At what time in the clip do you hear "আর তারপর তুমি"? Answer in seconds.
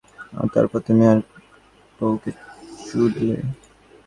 0.33-1.03